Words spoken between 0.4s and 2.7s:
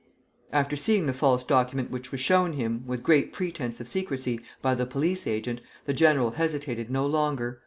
]After seeing the false document which was shown